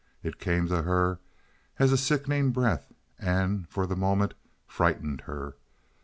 It 0.23 0.39
came 0.39 0.67
to 0.69 0.81
her 0.81 1.19
as 1.77 1.91
a 1.91 1.95
sickening 1.97 2.49
breath 2.49 2.91
and 3.19 3.69
for 3.69 3.85
the 3.85 3.95
moment 3.95 4.33
frightened 4.65 5.21
her. 5.27 5.57